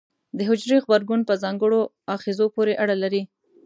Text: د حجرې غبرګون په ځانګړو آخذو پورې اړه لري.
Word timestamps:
د 0.37 0.39
حجرې 0.49 0.77
غبرګون 0.83 1.21
په 1.25 1.33
ځانګړو 1.43 1.79
آخذو 2.15 2.45
پورې 2.55 2.73
اړه 2.83 2.95
لري. 3.03 3.21